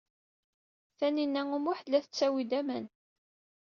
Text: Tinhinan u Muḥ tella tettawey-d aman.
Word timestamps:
Tinhinan 0.97 1.55
u 1.57 1.59
Muḥ 1.63 1.79
tella 1.81 1.99
tettawey-d 2.03 2.51
aman. 2.59 2.85